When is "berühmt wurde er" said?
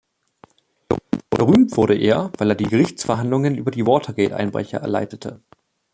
1.29-2.31